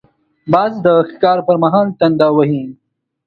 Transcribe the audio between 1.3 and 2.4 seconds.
پر مهال تنده هم